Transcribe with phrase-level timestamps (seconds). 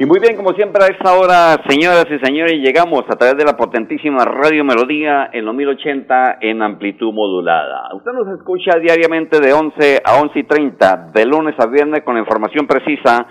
[0.00, 3.44] Y muy bien, como siempre a esta hora, señoras y señores, llegamos a través de
[3.44, 7.94] la potentísima Radio Melodía en los 1080 en amplitud modulada.
[7.94, 12.16] Usted nos escucha diariamente de 11 a 11 y 30, de lunes a viernes con
[12.16, 13.26] información precisa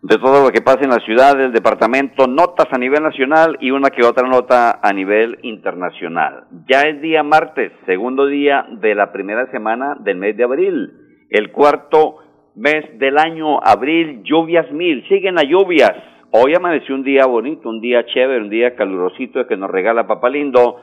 [0.00, 3.70] de todo lo que pasa en la ciudad, del departamento, notas a nivel nacional y
[3.70, 6.44] una que otra nota a nivel internacional.
[6.70, 10.90] Ya es día martes, segundo día de la primera semana del mes de abril,
[11.28, 12.20] el cuarto
[12.58, 15.92] mes del año, abril, lluvias mil, siguen las lluvias.
[16.32, 20.28] Hoy amaneció un día bonito, un día chévere, un día calurosito que nos regala Papá
[20.28, 20.80] Lindo.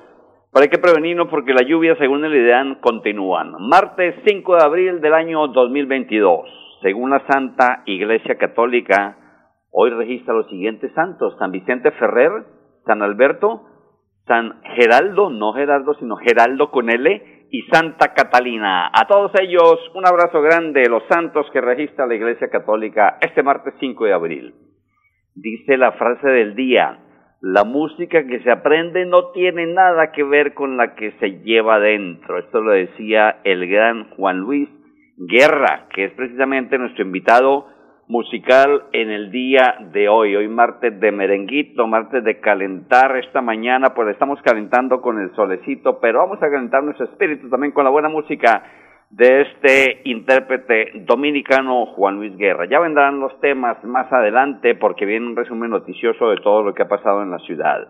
[0.52, 3.56] Pero hay que prevenirnos porque las lluvias, según el IDEAN, continúan.
[3.60, 6.50] Martes 5 de abril del año 2022.
[6.82, 9.18] Según la Santa Iglesia Católica,
[9.72, 11.36] hoy registra los siguientes santos.
[11.40, 12.32] San Vicente Ferrer,
[12.86, 13.64] San Alberto,
[14.26, 18.88] San Geraldo, no Gerardo, sino Geraldo con L, y Santa Catalina.
[18.92, 23.74] A todos ellos, un abrazo grande, los santos que registra la Iglesia Católica este martes
[23.80, 24.56] 5 de abril.
[25.36, 27.00] Dice la frase del día,
[27.40, 31.80] la música que se aprende no tiene nada que ver con la que se lleva
[31.80, 32.40] dentro.
[32.40, 34.68] Esto lo decía el gran Juan Luis
[35.18, 37.68] Guerra, que es precisamente nuestro invitado
[38.08, 40.36] musical en el día de hoy.
[40.36, 46.00] Hoy martes de merenguito, martes de calentar esta mañana, pues estamos calentando con el solecito,
[46.00, 48.64] pero vamos a calentar nuestro espíritu también con la buena música
[49.10, 52.66] de este intérprete dominicano Juan Luis Guerra.
[52.70, 56.84] Ya vendrán los temas más adelante porque viene un resumen noticioso de todo lo que
[56.84, 57.88] ha pasado en la ciudad.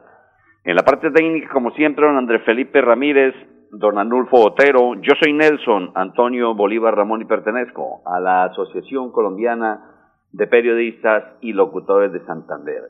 [0.64, 3.36] En la parte técnica, como siempre, don Andrés Felipe Ramírez,
[3.72, 9.95] don Anulfo Otero, yo soy Nelson Antonio Bolívar Ramón y pertenezco a la Asociación Colombiana
[10.36, 12.84] de periodistas y locutores de Santander.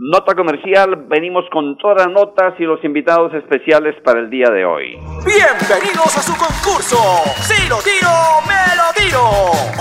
[0.00, 4.64] Nota comercial, venimos con todas las notas y los invitados especiales para el día de
[4.64, 4.94] hoy.
[5.26, 6.98] Bienvenidos a su concurso.
[7.42, 8.10] Si lo tiro,
[8.46, 9.22] me lo tiro.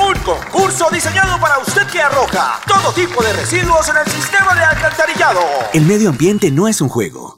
[0.10, 4.64] Un concurso diseñado para usted que arroja todo tipo de residuos en el sistema de
[4.66, 5.42] alcantarillado.
[5.74, 7.38] El medio ambiente no es un juego.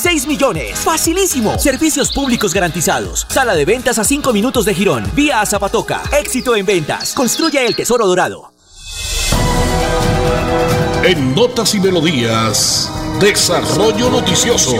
[0.00, 0.82] 6 millones.
[0.82, 1.58] Facilísimo.
[1.58, 3.26] Servicios públicos garantizados.
[3.28, 5.04] Sala de ventas a 5 minutos de Girón.
[5.14, 6.00] Vía a Zapatoca.
[6.18, 7.14] Éxito en ventas.
[7.14, 8.50] Construya el tesoro dorado.
[11.04, 12.88] En Notas y Melodías,
[13.20, 14.76] Desarrollo Noticioso.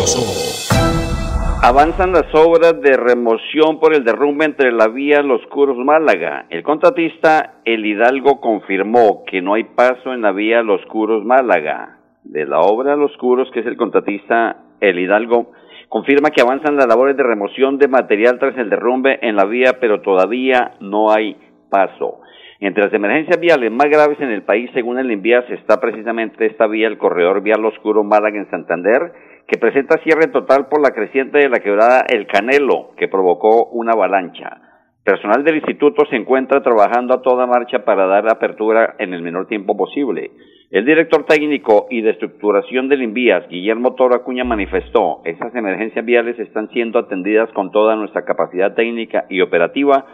[1.62, 6.47] Avanzan las obras de remoción por el derrumbe entre la vía Los Curos Málaga.
[6.48, 11.98] El contratista El Hidalgo confirmó que no hay paso en la vía Los Curos Málaga.
[12.25, 15.52] De la obra Los Curos, que es el contratista El Hidalgo,
[15.88, 19.78] confirma que avanzan las labores de remoción de material tras el derrumbe en la vía,
[19.80, 21.36] pero todavía no hay
[21.68, 22.20] paso.
[22.60, 26.66] Entre las emergencias viales más graves en el país, según el Envías, está precisamente esta
[26.66, 29.12] vía, el corredor vial Oscuro Málaga en Santander,
[29.46, 33.92] que presenta cierre total por la creciente de la quebrada El Canelo, que provocó una
[33.92, 34.60] avalancha.
[35.02, 39.47] Personal del instituto se encuentra trabajando a toda marcha para dar apertura en el menor
[39.47, 40.30] tiempo posible.
[40.70, 46.38] El director técnico y de estructuración del Invías, Guillermo Toro Acuña, manifestó, esas emergencias viales
[46.38, 50.06] están siendo atendidas con toda nuestra capacidad técnica y operativa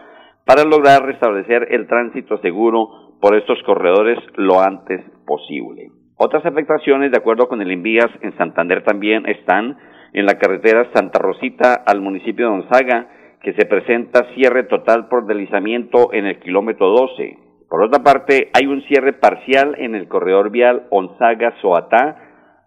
[0.46, 2.88] para lograr restablecer el tránsito seguro
[3.20, 5.90] por estos corredores lo antes posible.
[6.16, 9.76] Otras afectaciones, de acuerdo con el Envías, en Santander también están
[10.14, 13.08] en la carretera Santa Rosita al municipio de Gonzaga,
[13.42, 17.45] que se presenta cierre total por deslizamiento en el kilómetro 12.
[17.68, 22.16] Por otra parte, hay un cierre parcial en el corredor vial Onzaga-Soatá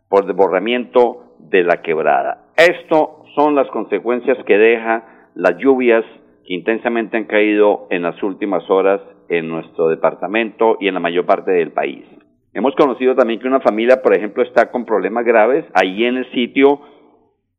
[0.09, 2.45] por desbordamiento de la quebrada.
[2.57, 6.03] Esto son las consecuencias que deja las lluvias
[6.45, 11.25] que intensamente han caído en las últimas horas en nuestro departamento y en la mayor
[11.25, 12.03] parte del país.
[12.53, 16.31] Hemos conocido también que una familia, por ejemplo, está con problemas graves ahí en el
[16.31, 16.81] sitio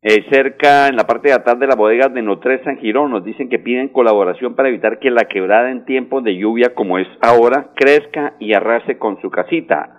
[0.03, 3.23] eh, cerca, en la parte de atrás de la bodega de Notre San Girón, nos
[3.23, 7.07] dicen que piden colaboración para evitar que la quebrada en tiempos de lluvia como es
[7.21, 9.97] ahora crezca y arrase con su casita.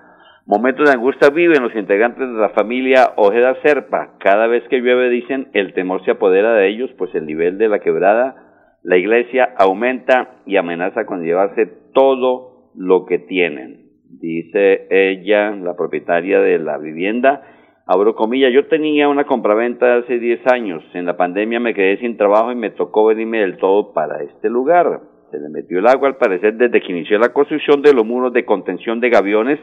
[0.47, 4.15] Momentos de angustia viven los integrantes de la familia Ojeda Serpa.
[4.19, 7.69] Cada vez que llueve, dicen, el temor se apodera de ellos, pues el nivel de
[7.69, 8.35] la quebrada,
[8.81, 13.91] la iglesia aumenta y amenaza con llevarse todo lo que tienen.
[14.09, 17.43] Dice ella, la propietaria de la vivienda,
[17.85, 22.17] abro comillas, yo tenía una compraventa hace 10 años, en la pandemia me quedé sin
[22.17, 25.01] trabajo y me tocó venirme del todo para este lugar.
[25.31, 28.33] Se le metió el agua al parecer desde que inició la construcción de los muros
[28.33, 29.59] de contención de gaviones,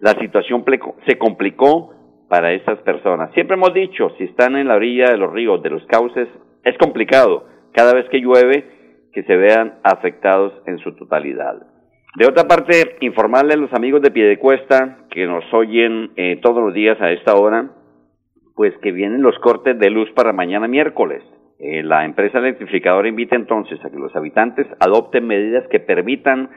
[0.00, 0.64] la situación
[1.06, 1.94] se complicó
[2.28, 3.32] para estas personas.
[3.32, 6.28] Siempre hemos dicho, si están en la orilla de los ríos, de los cauces,
[6.64, 11.75] es complicado cada vez que llueve que se vean afectados en su totalidad.
[12.16, 16.72] De otra parte, informarle a los amigos de Piedecuesta que nos oyen eh, todos los
[16.72, 17.72] días a esta hora,
[18.54, 21.22] pues que vienen los cortes de luz para mañana miércoles.
[21.58, 26.48] Eh, la empresa electrificadora invita entonces a que los habitantes adopten medidas que permitan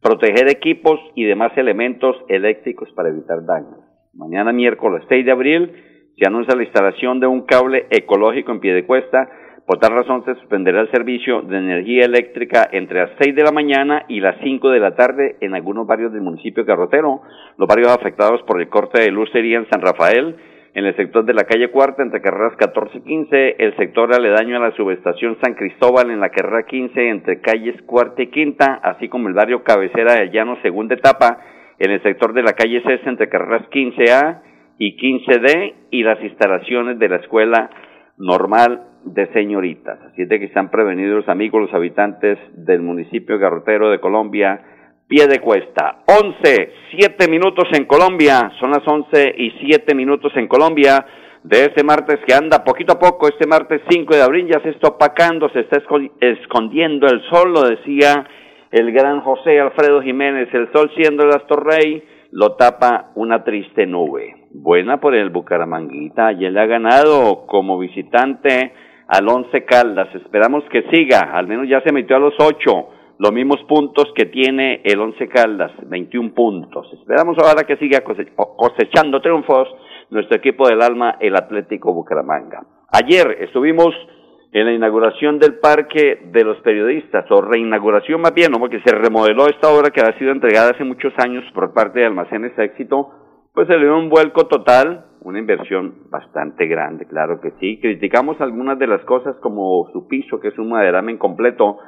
[0.00, 3.80] proteger equipos y demás elementos eléctricos para evitar daños.
[4.14, 5.72] Mañana miércoles 6 de abril
[6.16, 9.28] se anuncia la instalación de un cable ecológico en Piedecuesta
[9.66, 13.52] por tal razón se suspenderá el servicio de energía eléctrica entre las 6 de la
[13.52, 17.22] mañana y las 5 de la tarde en algunos barrios del municipio Carrotero.
[17.58, 20.36] Los barrios afectados por el corte de luz serían San Rafael,
[20.74, 24.56] en el sector de la calle Cuarta entre carreras 14 y 15, el sector aledaño
[24.56, 29.08] a la subestación San Cristóbal en la carrera 15 entre calles Cuarta y Quinta, así
[29.08, 31.38] como el barrio Cabecera del Llano segunda etapa
[31.78, 34.40] en el sector de la calle César entre carreras 15A
[34.78, 37.70] y 15D y las instalaciones de la escuela
[38.16, 39.98] normal de señoritas.
[40.02, 44.60] Así es de que están prevenidos los amigos, los habitantes del municipio garrotero de Colombia,
[45.08, 45.98] pie de cuesta.
[46.06, 51.04] 11, 7 minutos en Colombia, son las 11 y 7 minutos en Colombia
[51.42, 54.70] de este martes que anda poquito a poco, este martes 5 de abril ya se
[54.70, 55.82] está opacando, se está
[56.20, 58.26] escondiendo el sol, lo decía
[58.70, 64.46] el gran José Alfredo Jiménez, el sol siendo el Astorrey, lo tapa una triste nube.
[64.50, 68.72] Buena por el Bucaramanguita, ayer le ha ganado como visitante
[69.12, 70.08] al Once Caldas.
[70.14, 72.88] Esperamos que siga, al menos ya se metió a los ocho,
[73.18, 76.90] los mismos puntos que tiene el Once Caldas, 21 puntos.
[76.94, 79.68] Esperamos ahora que siga cosechando triunfos
[80.08, 82.64] nuestro equipo del alma, el Atlético Bucaramanga.
[82.90, 83.94] Ayer estuvimos
[84.50, 88.58] en la inauguración del Parque de los Periodistas, o reinauguración más bien, ¿no?
[88.58, 92.06] porque se remodeló esta obra que ha sido entregada hace muchos años por parte de
[92.06, 93.10] Almacenes Éxito,
[93.54, 97.78] pues se le dio un vuelco total, una inversión bastante grande, claro que sí.
[97.80, 101.78] Criticamos algunas de las cosas como su piso, que es un maderamen completo,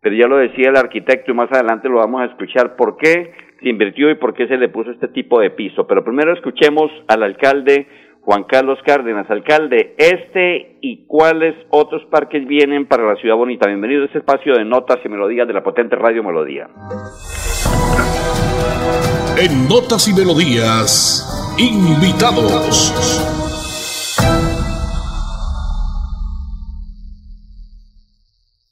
[0.00, 3.32] pero ya lo decía el arquitecto y más adelante lo vamos a escuchar por qué
[3.60, 5.86] se invirtió y por qué se le puso este tipo de piso.
[5.86, 7.86] Pero primero escuchemos al alcalde
[8.22, 13.68] Juan Carlos Cárdenas, alcalde, este y cuáles otros parques vienen para la ciudad bonita.
[13.68, 16.68] Bienvenido a este espacio de notas y melodías de la potente Radio Melodía.
[19.38, 21.26] En notas y melodías
[21.56, 22.92] invitados.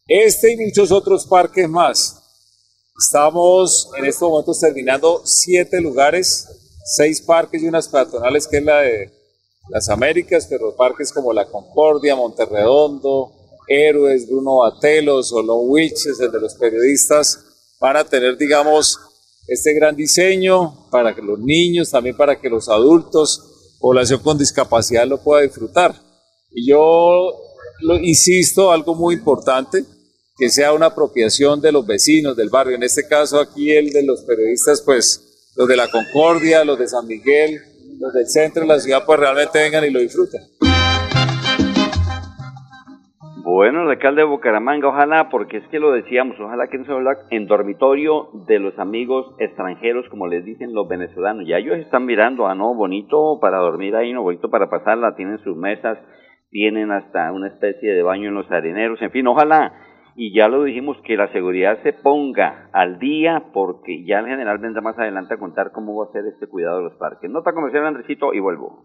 [0.07, 2.23] Este y muchos otros parques más.
[2.99, 6.47] Estamos en estos momentos terminando siete lugares,
[6.85, 9.11] seis parques y unas peatonales, que es la de
[9.71, 13.33] las Américas, pero parques como La Concordia, Monterredondo,
[13.67, 17.39] Héroes, Bruno Batelo, Solo Witches, el de los periodistas,
[17.81, 18.99] van a tener, digamos,
[19.51, 25.09] este gran diseño para que los niños, también para que los adultos, población con discapacidad
[25.09, 25.93] lo pueda disfrutar.
[26.53, 27.35] Y yo
[28.01, 29.85] insisto, algo muy importante,
[30.37, 32.77] que sea una apropiación de los vecinos del barrio.
[32.77, 36.87] En este caso aquí el de los periodistas, pues los de la Concordia, los de
[36.87, 37.61] San Miguel,
[37.99, 40.41] los del centro de la ciudad, pues realmente vengan y lo disfruten.
[43.53, 46.93] Bueno, el alcalde de Bucaramanga, ojalá, porque es que lo decíamos, ojalá que no se
[46.93, 51.49] habla en dormitorio de los amigos extranjeros, como les dicen los venezolanos.
[51.49, 55.39] Ya ellos están mirando, ah, no, bonito para dormir ahí, no, bonito para pasarla, tienen
[55.39, 55.99] sus mesas,
[56.51, 59.73] tienen hasta una especie de baño en los areneros, en fin, ojalá.
[60.15, 64.59] Y ya lo dijimos, que la seguridad se ponga al día, porque ya el general
[64.59, 67.29] vendrá más adelante a contar cómo va a ser este cuidado de los parques.
[67.29, 68.85] Nota comercial, Andresito, y vuelvo.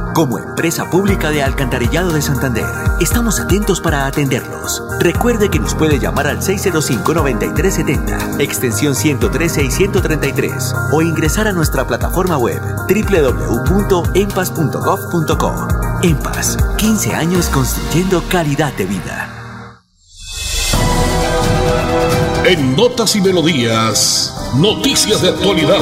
[0.13, 2.65] Como empresa pública de Alcantarillado de Santander.
[2.99, 4.83] Estamos atentos para atenderlos.
[4.99, 11.87] Recuerde que nos puede llamar al 605-9370, extensión 113 y 133, o ingresar a nuestra
[11.87, 15.67] plataforma web www.empas.gov.co.
[16.03, 19.29] Empas, 15 años construyendo calidad de vida.
[22.45, 25.79] En Notas y Melodías, noticias de actualidad.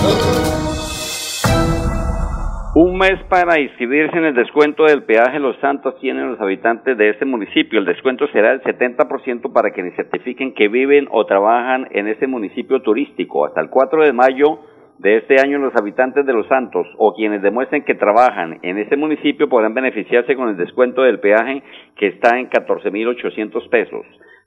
[2.82, 7.10] Un mes para inscribirse en el descuento del peaje Los Santos tienen los habitantes de
[7.10, 7.78] este municipio.
[7.78, 12.82] El descuento será del 70% para quienes certifiquen que viven o trabajan en ese municipio
[12.82, 13.46] turístico.
[13.46, 14.60] Hasta el 4 de mayo
[14.98, 18.96] de este año los habitantes de Los Santos o quienes demuestren que trabajan en ese
[18.96, 21.62] municipio podrán beneficiarse con el descuento del peaje
[21.98, 24.06] que está en 14.800 pesos.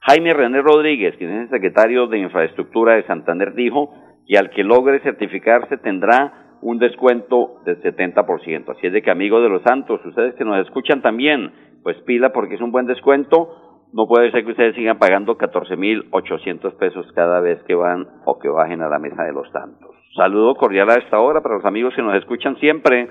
[0.09, 3.93] Jaime René Rodríguez, quien es el secretario de Infraestructura de Santander, dijo
[4.27, 8.71] que al que logre certificarse tendrá un descuento del 70%.
[8.71, 11.53] Así es de que amigos de los santos, ustedes que nos escuchan también,
[11.83, 13.89] pues pila porque es un buen descuento.
[13.93, 18.49] No puede ser que ustedes sigan pagando 14.800 pesos cada vez que van o que
[18.49, 19.91] bajen a la mesa de los santos.
[20.17, 23.09] Saludo cordial a esta hora para los amigos que nos escuchan siempre.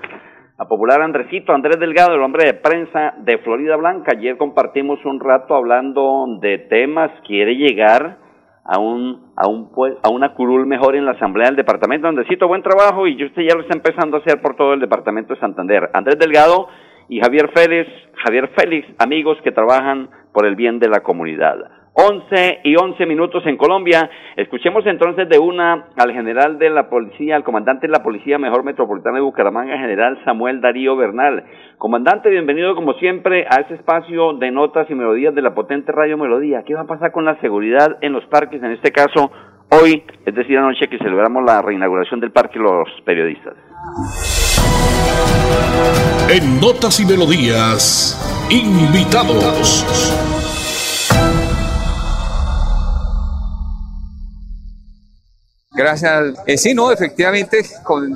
[0.58, 4.12] A popular Andresito, Andrés Delgado, el hombre de prensa de Florida Blanca.
[4.16, 8.18] Ayer compartimos un rato hablando de temas, quiere llegar
[8.64, 9.70] a un a un
[10.02, 13.42] a una curul mejor en la asamblea del departamento donde cito buen trabajo y usted
[13.42, 15.90] ya lo está empezando a hacer por todo el departamento de Santander.
[15.92, 16.68] Andrés Delgado
[17.08, 17.90] y Javier Félix
[18.24, 23.44] Javier Félix amigos que trabajan por el bien de la comunidad 11 y 11 minutos
[23.46, 24.08] en Colombia.
[24.36, 28.64] Escuchemos entonces de una al general de la policía, al comandante de la Policía Mejor
[28.64, 31.44] Metropolitana de Bucaramanga, general Samuel Darío Bernal.
[31.76, 36.16] Comandante, bienvenido como siempre a ese espacio de notas y melodías de la potente Radio
[36.16, 36.62] Melodía.
[36.66, 39.30] ¿Qué va a pasar con la seguridad en los parques, en este caso
[39.68, 43.54] hoy, es decir, anoche que celebramos la reinauguración del parque los periodistas?
[46.30, 50.11] En notas y melodías, invitados.
[55.74, 56.34] Gracias.
[56.46, 57.64] Eh, sí, no, efectivamente,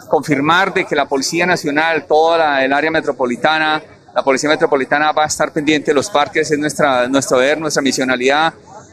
[0.09, 3.83] confirmar de que la Policía Nacional, toda el área metropolitana,
[4.15, 7.83] la Policía Metropolitana va a estar pendiente de los parques, es nuestra, nuestro deber, nuestra
[7.83, 8.53] misionalidad.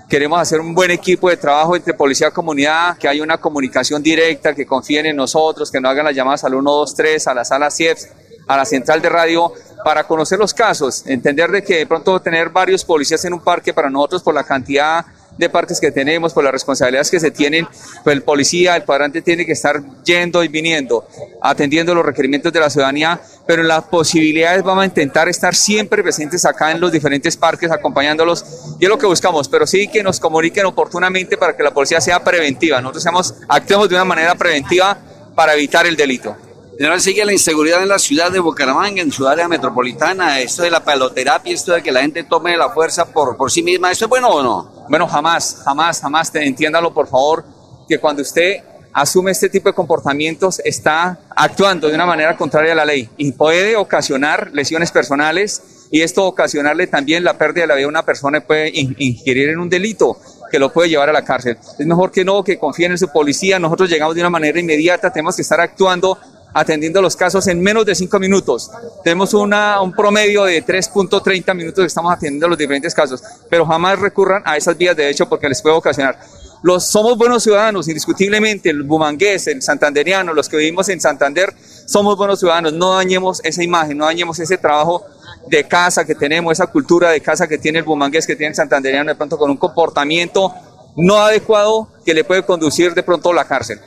[0.10, 4.02] Queremos hacer un buen equipo de trabajo entre policía y comunidad, que haya una comunicación
[4.02, 7.72] directa, que confíen en nosotros, que no hagan las llamadas al 123, a la sala
[7.72, 8.00] CIEF,
[8.48, 9.52] a la central de radio,
[9.84, 13.74] para conocer los casos, entender de que de pronto tener varios policías en un parque
[13.74, 15.06] para nosotros por la cantidad
[15.38, 17.68] de parques que tenemos, por las responsabilidades que se tienen,
[18.04, 21.08] pues el policía, el cuadrante tiene que estar yendo y viniendo,
[21.42, 26.46] atendiendo los requerimientos de la ciudadanía, pero las posibilidades vamos a intentar estar siempre presentes
[26.46, 28.46] acá en los diferentes parques, acompañándolos,
[28.80, 32.00] y es lo que buscamos, pero sí que nos comuniquen oportunamente para que la policía
[32.00, 34.98] sea preventiva, nosotros seamos, actuemos de una manera preventiva
[35.36, 36.36] para evitar el delito.
[36.78, 40.72] General, sigue la inseguridad en la ciudad de Bucaramanga, en su área metropolitana, esto de
[40.72, 44.06] la paloterapia, esto de que la gente tome la fuerza por, por sí misma, ¿eso
[44.06, 44.73] es bueno o no?
[44.90, 47.46] Bueno, jamás, jamás, jamás, te, entiéndalo por favor,
[47.88, 48.64] que cuando usted
[48.94, 53.32] asume este tipo de comportamientos está actuando de una manera contraria a la ley y
[53.32, 58.06] puede ocasionar lesiones personales y esto ocasionarle también la pérdida de la vida de una
[58.06, 60.18] persona puede ingerir en un delito
[60.52, 61.58] que lo puede llevar a la cárcel.
[61.80, 63.58] Es mejor que no, que confíen en su policía.
[63.58, 66.18] Nosotros llegamos de una manera inmediata, tenemos que estar actuando
[66.54, 68.72] atendiendo los casos en menos de 5 minutos.
[69.04, 74.00] Tenemos una, un promedio de 3.30 minutos que estamos atendiendo los diferentes casos, pero jamás
[74.00, 76.18] recurran a esas vías de hecho porque les puede ocasionar.
[76.62, 81.54] Los, somos buenos ciudadanos, indiscutiblemente, el bumangués, el santanderiano, los que vivimos en Santander,
[81.86, 85.06] somos buenos ciudadanos, no dañemos esa imagen, no dañemos ese trabajo
[85.50, 88.56] de casa que tenemos, esa cultura de casa que tiene el bumangués, que tiene el
[88.56, 90.54] santanderiano, de pronto con un comportamiento
[90.96, 93.80] no adecuado que le puede conducir de pronto a la cárcel.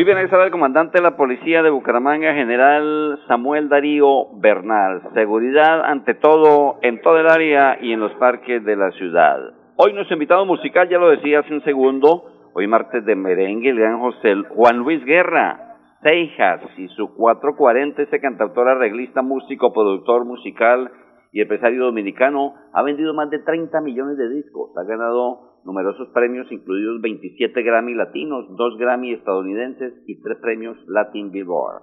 [0.00, 5.02] Muy bien, ahí el comandante de la policía de Bucaramanga, general Samuel Darío Bernal.
[5.12, 9.52] Seguridad ante todo en todo el área y en los parques de la ciudad.
[9.76, 13.78] Hoy nuestro invitado musical, ya lo decía hace un segundo, hoy martes de merengue, el
[13.78, 20.90] gran José Juan Luis Guerra, Seijas y su 440, ese cantautor, arreglista, músico, productor musical
[21.32, 26.50] y empresario dominicano, ha vendido más de 30 millones de discos, ha ganado numerosos premios,
[26.50, 31.82] incluidos 27 Grammy latinos, 2 Grammy estadounidenses y 3 premios Latin Billboard.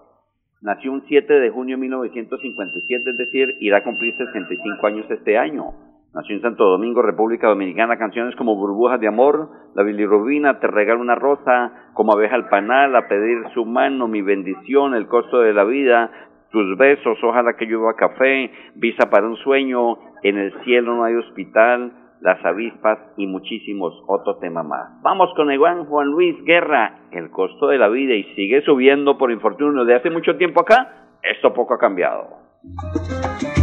[0.61, 5.37] Nació un 7 de junio de 1957, es decir, irá a cumplir 65 años este
[5.37, 5.73] año.
[6.15, 10.99] Nació en Santo Domingo, República Dominicana, canciones como Burbujas de Amor, La Bilirrubina, Te regalo
[10.99, 15.53] una rosa, Como abeja al panal, A pedir su mano, Mi bendición, El costo de
[15.53, 16.09] la vida,
[16.51, 21.15] Tus besos, Ojalá que llueva café, Visa para un sueño, En el cielo no hay
[21.15, 25.01] hospital, Las avispas y muchísimos otros temas más.
[25.01, 29.31] Vamos con el Juan Luis Guerra, El costo de la vida y sigue subiendo por
[29.31, 32.27] infortunio de hace mucho tiempo acá, esto poco ha cambiado.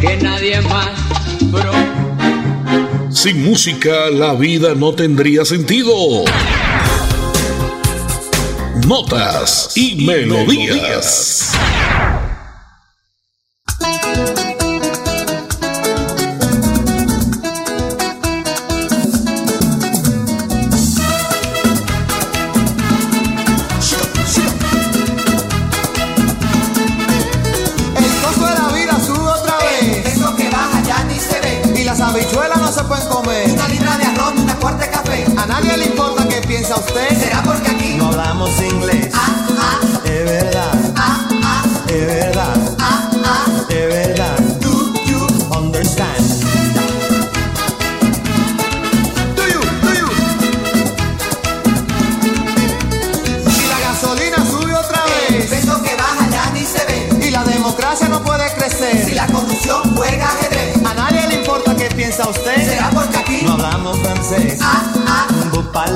[0.00, 1.14] Que nadie más,
[3.14, 5.94] sin música la vida no tendría sentido.
[8.86, 11.56] Notas y, melodías.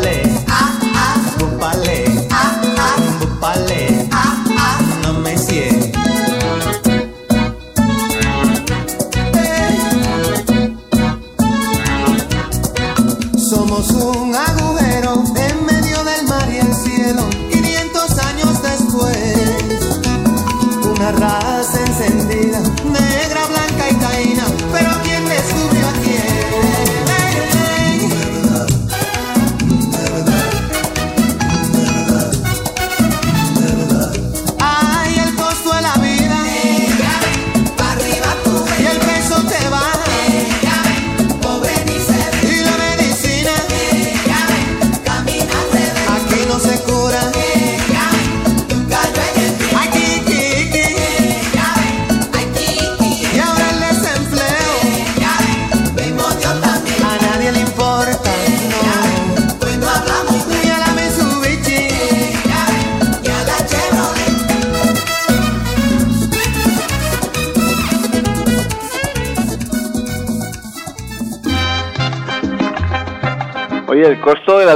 [0.07, 0.28] El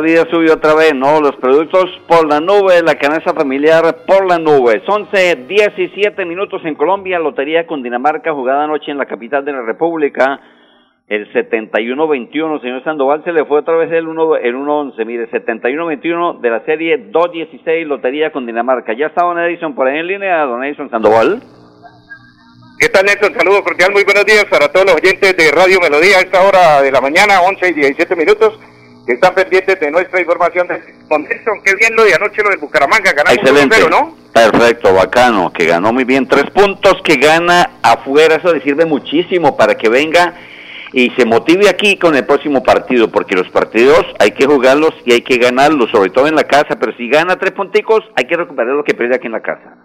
[0.02, 1.20] vida subió otra vez, ¿no?
[1.20, 4.82] Los productos por la nube, la canasta familiar por la nube.
[4.86, 9.62] 11, 17 minutos en Colombia, Lotería con Dinamarca, jugada anoche en la capital de la
[9.62, 10.40] República.
[11.08, 15.06] El 71-21, señor Sandoval, se le fue otra vez el 1-11.
[15.06, 18.92] Mire, 71-21 de la serie 216, Lotería con Dinamarca.
[18.92, 21.40] Ya está Don Edison por ahí en línea, Don Edison Sandoval.
[22.78, 23.32] ¿Qué tal, Nelson?
[23.34, 26.82] Saludos cordial, muy buenos días para todos los oyentes de Radio Melodía a esta hora
[26.82, 28.58] de la mañana, 11 y 17 minutos
[29.06, 32.56] que están pendientes de nuestra información de Nelson, qué bien lo de anoche lo de
[32.56, 33.90] Bucaramanga, ganamos Excelente.
[33.90, 34.16] ¿no?
[34.32, 39.56] Perfecto, bacano, que ganó muy bien, tres puntos que gana afuera, eso le sirve muchísimo
[39.56, 40.34] para que venga
[40.92, 45.12] y se motive aquí con el próximo partido, porque los partidos hay que jugarlos y
[45.12, 48.36] hay que ganarlos, sobre todo en la casa, pero si gana tres punticos, hay que
[48.36, 49.76] recuperar lo que pierde aquí en la casa.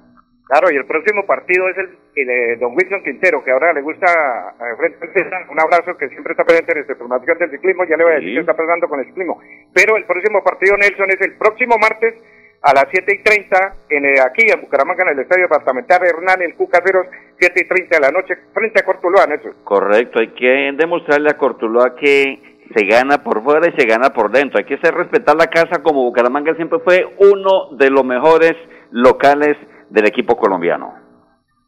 [0.48, 4.56] Claro, y el próximo partido es el, de Don Wilson Quintero, que ahora le gusta
[4.60, 8.14] eh, un abrazo que siempre está presente en esta formación del ciclismo, ya le voy
[8.14, 9.42] a decir que está pasando con el ciclismo.
[9.74, 12.16] Pero el próximo partido, Nelson, es el próximo martes
[12.62, 16.42] a las 7 y 30, en, eh, aquí en Bucaramanga, en el Estadio Departamental Hernán,
[16.42, 17.08] el Cucaseros,
[17.38, 19.54] 7 y 30 de la noche, frente a Cortuloa, Nelson.
[19.66, 24.32] Correcto, hay que demostrarle a Cortuloa que se gana por fuera y se gana por
[24.32, 24.60] dentro.
[24.60, 28.54] Hay que hacer respetar la casa como Bucaramanga siempre fue uno de los mejores
[28.92, 29.56] locales
[29.90, 31.08] del equipo colombiano.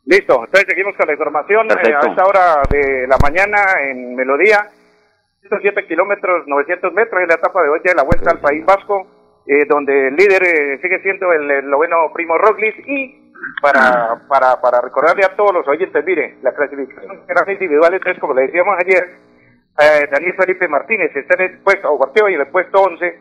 [0.09, 4.67] Listo, entonces seguimos con la información eh, a esta hora de la mañana en Melodía.
[5.41, 9.05] 107 kilómetros, 900 metros en la etapa de hoy de la vuelta al País Vasco,
[9.45, 14.59] eh, donde el líder eh, sigue siendo el, el, noveno Primo Roglis y para, para,
[14.59, 18.75] para recordarle a todos los oyentes, mire, la clasificación era individual, entonces como le decíamos
[18.79, 19.29] ayer,
[20.11, 23.19] Daniel Felipe Martínez está en el puesto, o y en el puesto 11,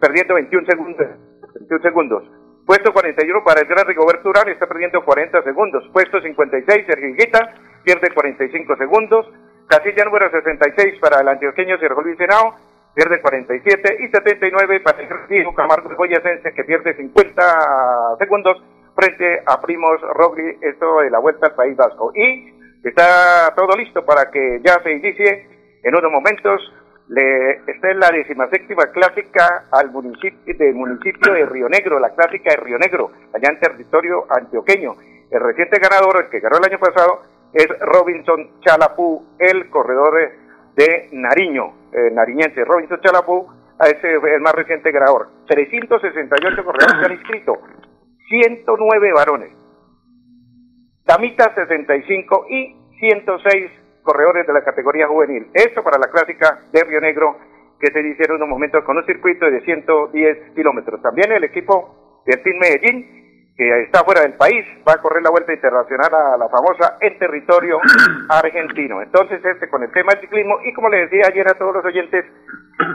[0.00, 1.08] perdiendo 21 segundos.
[1.54, 2.24] 21 segundos.
[2.70, 5.82] Puesto 41 para el gran Rigoberto Urán, está perdiendo 40 segundos.
[5.92, 7.52] Puesto 56, Sergio Higuita,
[7.82, 9.26] pierde 45 segundos.
[9.66, 12.54] Casilla número 66 para el antioqueño Sergio Luis Senao,
[12.94, 13.96] pierde 47.
[13.98, 17.42] Y 79 para el hijo Camargo Boyacense, que pierde 50
[18.20, 18.62] segundos
[18.94, 22.12] frente a Primos Rogli, esto de la Vuelta al País Vasco.
[22.14, 22.54] Y
[22.84, 26.62] está todo listo para que ya se inicie en unos momentos.
[27.10, 32.50] Le, esta es la decimaséptima clásica al municipio, del municipio de Río Negro, la clásica
[32.50, 34.94] de Río Negro, allá en territorio antioqueño.
[35.28, 40.14] El reciente ganador, el que ganó el año pasado, es Robinson Chalapú, el corredor
[40.76, 42.64] de Nariño, eh, nariñense.
[42.64, 43.48] Robinson Chalapú
[43.80, 45.30] es el más reciente ganador.
[45.48, 47.58] 368 corredores se han inscrito,
[48.28, 49.50] 109 varones,
[51.06, 55.48] damitas 65 y 106 corredores de la categoría juvenil.
[55.54, 57.36] Esto para la clásica de Río Negro
[57.78, 61.00] que se hicieron unos momentos con un circuito de 110 kilómetros.
[61.00, 63.20] También el equipo del Team Medellín
[63.60, 67.18] que está fuera del país, va a correr la vuelta internacional a la famosa en
[67.18, 67.78] territorio
[68.30, 69.02] argentino.
[69.02, 71.84] Entonces, este con el tema del ciclismo, y como les decía ayer a todos los
[71.84, 72.24] oyentes,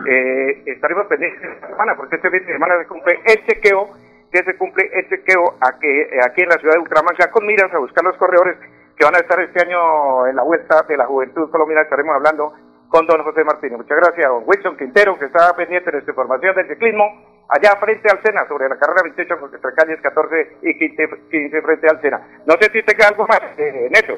[0.09, 3.89] eh, estaremos pendientes esta semana, porque este fin de semana se cumple el chequeo,
[4.31, 5.87] que se cumple el chequeo aquí,
[6.25, 8.57] aquí en la ciudad de Bucaramanga, con miras a buscar los corredores
[8.97, 12.53] que van a estar este año en la vuelta de la juventud colombiana, estaremos hablando
[12.87, 13.77] con don José Martínez.
[13.77, 17.03] Muchas gracias, don Wilson Quintero, que está pendiente de esta información del ciclismo,
[17.49, 22.01] allá frente al Sena, sobre la carrera 28, entre calles 14 y 15, frente al
[22.01, 22.21] Sena.
[22.45, 24.17] No sé si te queda algo más, eh, Neto.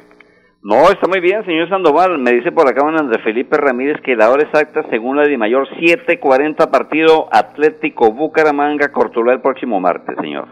[0.63, 2.17] No, está muy bien, señor Sandoval.
[2.17, 5.37] Me dice por acá don Andrés Felipe Ramírez que la hora exacta, según la de
[5.37, 10.47] mayor 7.40 partido Atlético Bucaramanga, Cortuluá el próximo martes, señor.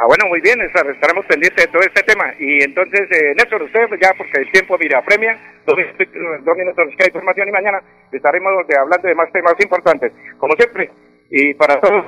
[0.00, 2.32] Ah, bueno, muy bien, estaremos pendientes de todo este tema.
[2.38, 5.36] Y entonces, eh, Néstor, usted ya, porque el tiempo, mira, premia,
[5.66, 10.10] dos, dos minutos de información y mañana estaremos hablando de más temas importantes.
[10.38, 10.90] Como siempre,
[11.28, 12.06] y para todos,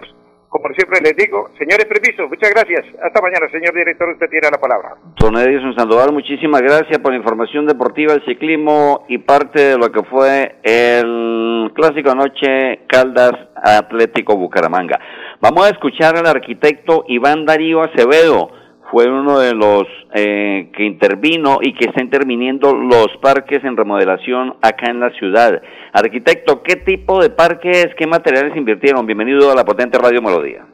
[0.49, 2.87] como siempre les digo, señores previsos, muchas gracias.
[3.03, 4.97] Hasta mañana, señor director, usted tiene la palabra.
[5.21, 9.93] Don Edison Sandoval, muchísimas gracias por la información deportiva, el ciclismo y parte de lo
[9.93, 14.99] que fue el clásico anoche Caldas Atlético Bucaramanga.
[15.43, 18.49] Vamos a escuchar al arquitecto Iván Darío Acevedo
[18.93, 19.83] fue uno de los
[20.15, 25.61] eh, que intervino y que está interviniendo los parques en remodelación acá en la ciudad.
[25.93, 29.05] Arquitecto, ¿qué tipo de parques, qué materiales invirtieron?
[29.05, 30.65] Bienvenido a la potente Radio Melodía.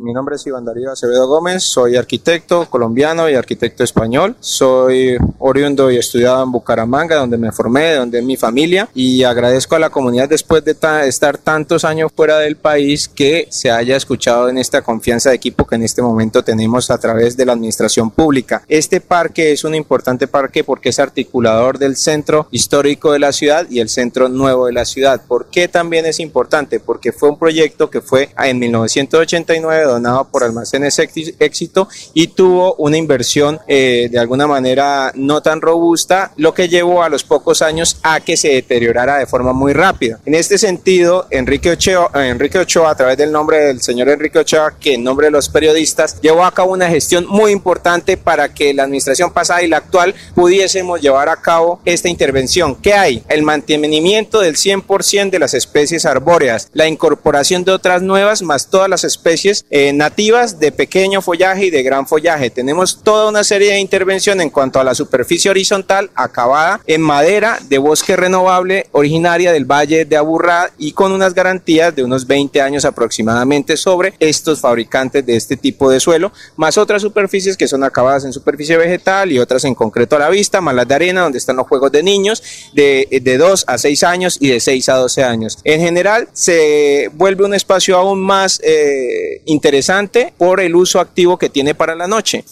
[0.00, 4.36] Mi nombre es Iván Darío Acevedo Gómez, soy arquitecto colombiano y arquitecto español.
[4.38, 9.80] Soy oriundo y estudiado en Bucaramanga, donde me formé, donde mi familia, y agradezco a
[9.80, 14.58] la comunidad después de estar tantos años fuera del país que se haya escuchado en
[14.58, 18.62] esta confianza de equipo que en este momento tenemos a través de la administración pública.
[18.68, 23.66] Este parque es un importante parque porque es articulador del centro histórico de la ciudad
[23.68, 25.22] y el centro nuevo de la ciudad.
[25.26, 26.78] ¿Por qué también es importante?
[26.78, 32.96] Porque fue un proyecto que fue en 1989 donado por Almacenes Éxito y tuvo una
[32.96, 37.98] inversión eh, de alguna manera no tan robusta, lo que llevó a los pocos años
[38.02, 40.20] a que se deteriorara de forma muy rápida.
[40.24, 45.04] En este sentido, Enrique Ochoa, a través del nombre del señor Enrique Ochoa, que en
[45.04, 49.32] nombre de los periodistas, llevó a cabo una gestión muy importante para que la administración
[49.32, 52.76] pasada y la actual pudiésemos llevar a cabo esta intervención.
[52.76, 53.22] ¿Qué hay?
[53.28, 58.88] El mantenimiento del 100% de las especies arbóreas, la incorporación de otras nuevas, más todas
[58.88, 59.64] las especies
[59.94, 62.50] nativas de pequeño follaje y de gran follaje.
[62.50, 67.58] Tenemos toda una serie de intervención en cuanto a la superficie horizontal acabada en madera
[67.68, 72.60] de bosque renovable originaria del Valle de Aburrá y con unas garantías de unos 20
[72.60, 77.84] años aproximadamente sobre estos fabricantes de este tipo de suelo, más otras superficies que son
[77.84, 81.22] acabadas en superficie vegetal y otras en concreto a la vista, más las de arena
[81.22, 82.42] donde están los juegos de niños
[82.74, 85.58] de, de 2 a 6 años y de 6 a 12 años.
[85.64, 91.36] En general se vuelve un espacio aún más eh, interesante interesante por el uso activo
[91.36, 92.42] que tiene para la noche.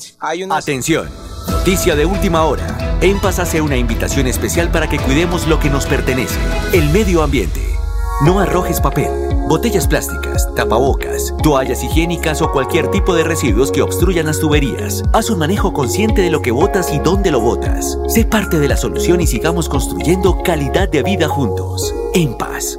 [0.51, 1.09] Atención,
[1.49, 2.99] noticia de última hora.
[3.01, 6.39] En Paz hace una invitación especial para que cuidemos lo que nos pertenece,
[6.75, 7.63] el medio ambiente.
[8.23, 9.09] No arrojes papel,
[9.49, 15.03] botellas plásticas, tapabocas, toallas higiénicas o cualquier tipo de residuos que obstruyan las tuberías.
[15.15, 17.99] Haz un manejo consciente de lo que botas y dónde lo botas.
[18.09, 21.95] Sé parte de la solución y sigamos construyendo calidad de vida juntos.
[22.13, 22.79] En paz.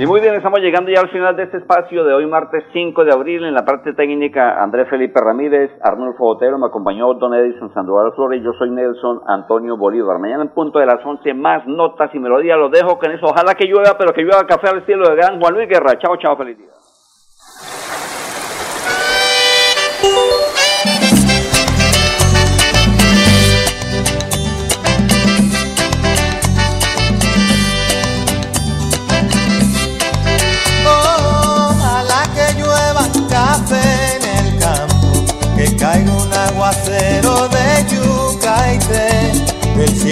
[0.00, 3.04] Y muy bien, estamos llegando ya al final de este espacio de hoy, martes 5
[3.04, 3.44] de abril.
[3.44, 8.40] En la parte técnica, Andrés Felipe Ramírez, Arnulfo Botero, me acompañó Don Edison Sandoval Flores,
[8.44, 10.20] yo soy Nelson Antonio Bolívar.
[10.20, 12.56] Mañana en punto de las 11, más notas y melodías.
[12.56, 13.26] Los dejo con eso.
[13.26, 15.98] Ojalá que llueva, pero que llueva café al estilo de gran Juan Luis Guerra.
[15.98, 16.77] Chao, chao, feliz día.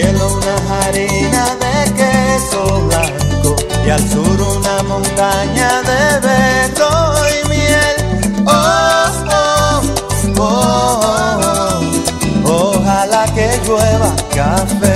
[0.07, 7.97] cielo una harina de queso blanco y al sur una montaña de berro y miel.
[8.47, 9.83] Oh, oh,
[10.39, 11.81] oh,
[12.45, 14.96] oh, ojalá que llueva café.